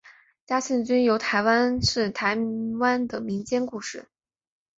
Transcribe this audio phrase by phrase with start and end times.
[0.47, 2.35] 嘉庆君游台湾是台
[2.79, 4.09] 湾的民间故事。